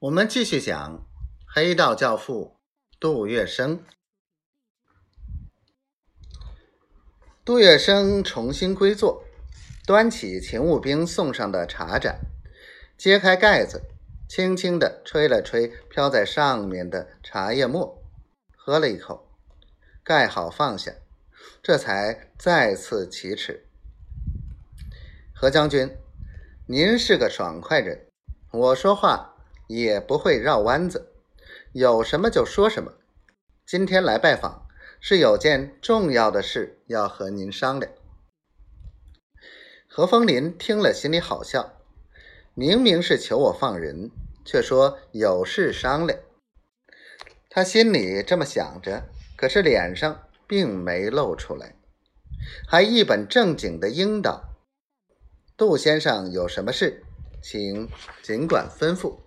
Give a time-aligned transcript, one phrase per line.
[0.00, 1.04] 我们继续讲
[1.44, 2.60] 黑道教父
[3.00, 3.80] 杜月笙。
[7.44, 9.24] 杜月笙重新归坐，
[9.84, 12.20] 端起勤务兵送上的茶盏，
[12.96, 13.82] 揭开盖子，
[14.28, 18.00] 轻轻地吹了吹飘在上面的茶叶沫，
[18.54, 19.28] 喝了一口，
[20.04, 20.92] 盖好放下，
[21.60, 23.66] 这才再次启齿
[25.34, 25.98] ：“何将军，
[26.68, 28.06] 您是个爽快人，
[28.52, 29.34] 我说话。”
[29.68, 31.12] 也不会绕弯子，
[31.72, 32.94] 有什么就说什么。
[33.64, 34.66] 今天来拜访，
[34.98, 37.92] 是有件重要的事要和您商量。
[39.86, 41.78] 何风林听了，心里好笑，
[42.54, 44.10] 明明是求我放人，
[44.44, 46.18] 却说有事商量。
[47.50, 49.04] 他心里这么想着，
[49.36, 51.74] 可是脸上并没露出来，
[52.66, 54.56] 还一本正经的应道
[55.58, 57.04] ：“杜先生有什么事，
[57.42, 57.88] 请
[58.22, 59.18] 尽管吩咐。”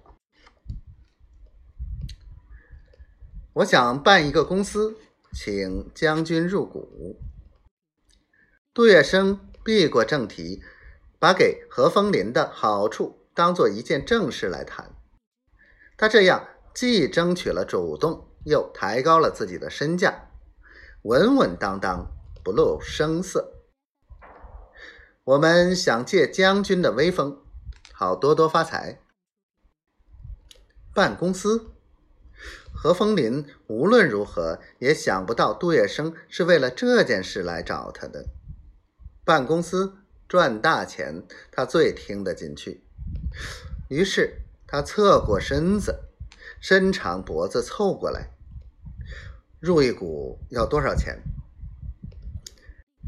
[3.56, 4.96] 我想办一个公司，
[5.34, 7.20] 请将军入股。
[8.74, 10.64] 杜月笙避过正题，
[11.20, 14.96] 把给何风林的好处当做一件正事来谈。
[15.98, 20.30] 他这样既争取了主动，又抬高了自己的身价，
[21.02, 22.08] 稳稳当当，
[22.46, 23.52] 不露声色。
[25.26, 27.44] 我们想借将军的威风，
[27.92, 29.02] 好多多发财。
[30.94, 31.74] 办公司。
[32.84, 38.26] 何风林无论如何也想不到杜月笙是为了这件事来找他的。
[39.24, 42.84] 办公司赚大钱，他最听得进去。
[43.88, 46.06] 于是他侧过身子，
[46.60, 48.32] 伸长脖子凑过来
[49.62, 51.22] ：“入一股要多少钱？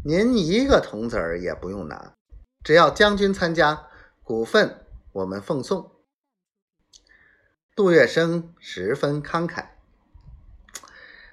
[0.05, 2.13] 您一个铜子儿也不用拿，
[2.63, 3.88] 只要将军参加，
[4.21, 5.89] 股份我们奉送。”
[7.75, 9.69] 杜月笙十分慷慨，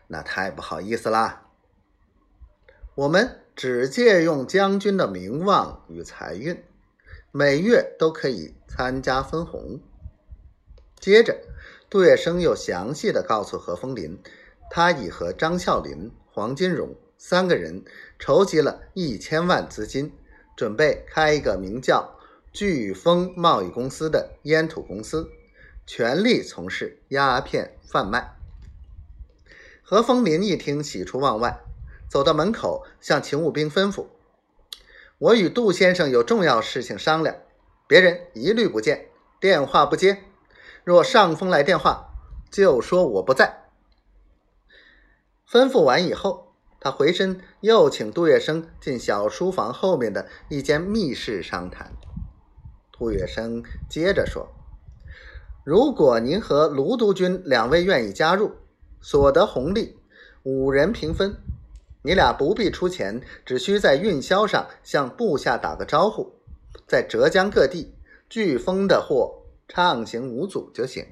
[0.07, 1.47] 那太不好意思啦。
[2.95, 6.65] 我们只借用将军的名望与财运，
[7.31, 9.81] 每月都可以参加分红。
[10.99, 11.37] 接着，
[11.91, 14.19] 杜月笙又详细的告诉何风林，
[14.71, 17.85] 他已和张啸林、黄金荣三个人
[18.19, 20.11] 筹集了一千万资金，
[20.57, 22.19] 准备开一个名叫
[22.55, 25.31] “飓风贸易公司”的烟土公司。
[25.93, 28.37] 全力从事鸦片贩卖。
[29.83, 31.63] 何风林一听，喜出望外，
[32.09, 34.07] 走到门口，向勤务兵吩咐
[35.19, 37.35] ：“我与杜先生有重要事情商量，
[37.89, 39.09] 别人一律不见，
[39.41, 40.23] 电话不接。
[40.85, 42.15] 若上峰来电话，
[42.53, 43.65] 就说我不在。”
[45.51, 51.93] 吩咐完以后，他回身又请杜月笙进小书房后面的一间密室商谈。
[52.93, 54.55] 杜月笙接着说。
[55.71, 58.51] 如果您和卢督军两位愿意加入，
[59.01, 59.97] 所得红利
[60.43, 61.37] 五人平分。
[62.03, 66.35] 你俩不必出钱，只需在运销上向部下打个招呼，
[66.89, 67.95] 在浙江各地
[68.29, 71.07] 飓风的货畅行无阻就行。